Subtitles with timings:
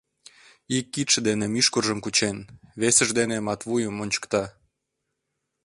[0.77, 2.37] Ик кидше дене мӱшкыржым кучен,
[2.81, 4.43] весыж дене Матвуйым ончыкта.